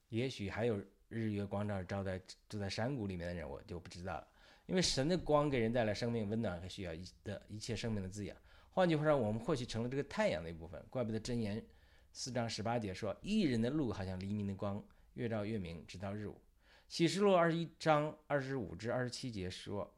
[0.09, 0.79] 也许还有。
[1.13, 4.27] 日月光照照在住在山谷里面的人，我就不知道了。
[4.65, 8.35] 因为神的光给人带来生命、温暖和需要一的一切生命的滋养。
[8.69, 10.83] 换句话说，我们或许成了这个太阳的一部分。
[10.89, 11.63] 怪不得箴言
[12.11, 16.41] 四章十八节说：“一人的路好像黎明的光，越照越明，直到日午。”
[16.87, 19.93] 启示录二十一章二十五至二十七节说：“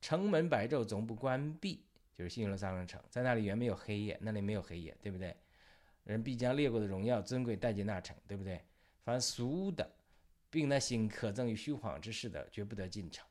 [0.00, 5.34] 城门百昼总不关闭，就是新约了三个城，在那里原没有黑夜，那里没有黑夜，对不对？
[6.04, 8.60] 人必将列国的荣耀、尊贵带进那城，对不对？
[9.02, 9.90] 凡俗的。”
[10.54, 13.26] 并那心可赠于虚谎之事的，绝不得进城。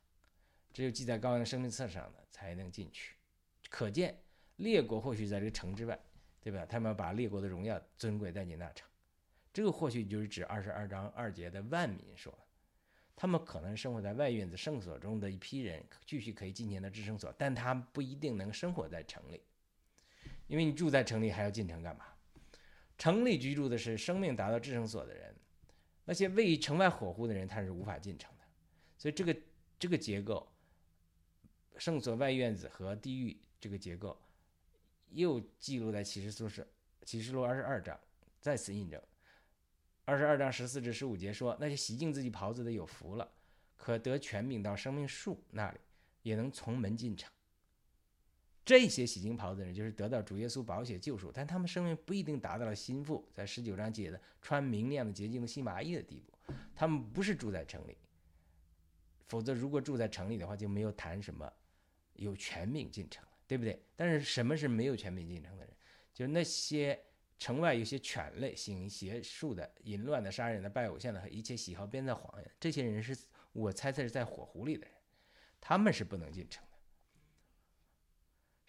[0.73, 3.15] 只有记在羔羊生命册上的，才能进去。
[3.69, 4.21] 可见
[4.57, 5.97] 列国或许在这个城之外，
[6.41, 6.65] 对吧？
[6.65, 8.85] 他们要把列国的荣耀、尊贵带进那城。
[9.53, 12.37] 这个或许就是指二十二章二节的万民说，
[13.15, 19.41] 他们可能生活在外院子圣所中的一批人，继续可以进前的至圣所，但他们不一定能生活在城里，
[20.47, 22.03] 因为你住在城里还要进城干嘛？
[22.97, 25.33] 城里居住的是生命达到至圣所的人。
[26.05, 28.43] 那些位于城外火户的人，他是无法进城的，
[28.97, 29.35] 所以这个
[29.79, 30.47] 这个结构，
[31.77, 34.21] 圣所外院子和地狱这个结构，
[35.09, 36.67] 又记录在启示书是
[37.05, 37.99] 启示录二十二章，
[38.41, 39.01] 再次印证。
[40.05, 43.31] 二十二章十四至十五节说，那些洗净自己袍子的有福了，
[43.77, 45.79] 可得权柄到生命树那里，
[46.23, 47.31] 也能从门进城。
[48.65, 56.53] 这些洗净袍子的人，就是得到主耶稣宝血救赎，但他们生命不一定达到了心腹在十九章解的穿明亮的洁净的细麻衣的地步。
[56.75, 57.97] 他们不是住在城里，
[59.27, 61.51] 否则如果住在城里的话，就没有谈什么
[62.13, 63.81] 有权柄进城了，对不对？
[63.95, 65.73] 但是什么是没有权柄进城的人？
[66.13, 66.97] 就是那些
[67.39, 73.17] 城外有些犬类行邪术的、淫乱的、杀人的、拜偶像的和一切喜好编造谎言，这些人是
[73.51, 74.95] 我猜测是在火湖里的人，
[75.59, 76.63] 他们是不能进城。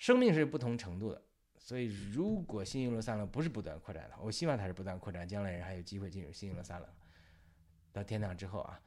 [0.04, 1.22] 生命是不同程度的，
[1.56, 6.86] 所以，如果新耶路撒冷不是不断扩展的，我希望它是不断扩展，将来人还有机会进入新耶路撒冷，
[7.90, 8.78] 到天堂之后啊。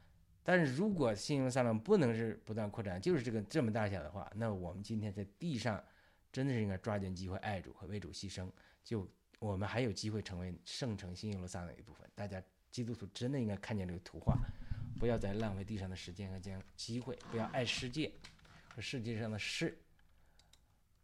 [0.44, 5.82] 但是如果新耶路撒冷不能是不断扩展，就是这个这么大小的话，那我们今天在地上
[6.30, 8.48] 真的是应该抓紧机会爱主和为主牺牲，
[8.84, 9.04] 就
[9.40, 12.08] 我们还有机会成为圣城新耶路撒冷的一部分。
[12.14, 12.40] 大家
[12.70, 14.38] 基督徒真的应该看见这个图画，
[15.00, 18.12] 不要再浪费地上的时间和将机会，不要爱世界
[18.68, 19.76] 和世界上的事，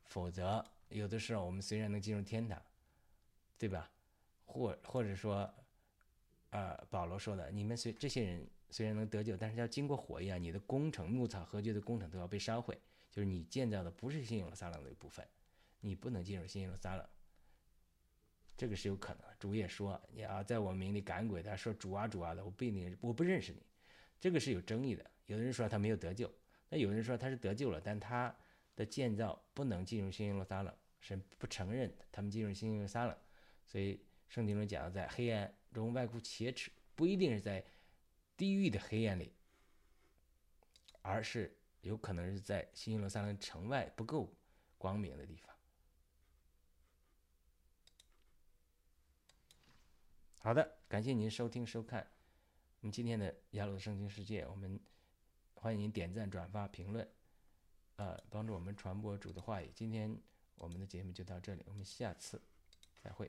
[0.04, 0.64] 否则。
[0.90, 2.60] 有的时候，我们虽然能进入天堂，
[3.58, 3.90] 对吧？
[4.44, 5.52] 或或者说，
[6.50, 12.78] 呃，保罗说的，你们虽这些人虽然能得救，但是要经过火焰，你的工程、牧草、合掘的工程都要被烧毁。
[13.10, 15.26] 就是你建造的不是新耶路撒冷的一部分，
[15.80, 17.08] 你不能进入新耶路撒冷。
[18.56, 19.22] 这个是有可能。
[19.38, 23.62] 主也说，你要在我名里赶鬼，他说主啊主啊的，我不一定我不认识你。
[24.20, 25.04] 这个是有争议的。
[25.26, 26.30] 有的人说他没有得救，
[26.68, 28.34] 那有的人说他是得救了，但他
[28.76, 30.74] 的建造不能进入新耶路撒冷。
[31.00, 33.14] 神不承认他们进入新耶路撒冷，
[33.66, 37.62] 所以圣经中讲，在黑暗中外出切齿，不一定是在
[38.38, 39.30] 地狱的黑暗里，
[41.02, 44.34] 而是有可能是在新耶路撒冷城外不够
[44.78, 45.54] 光明的地方。
[50.38, 52.10] 好的，感谢您收听收看
[52.80, 54.80] 我们今天的亚鲁圣经世界，我们
[55.52, 57.06] 欢迎您点赞、转发、评论，
[57.96, 59.70] 呃，帮助我们传播主的话语。
[59.74, 60.16] 今天。
[60.56, 62.40] 我们的节目就到这里，我们下次
[63.02, 63.28] 再会。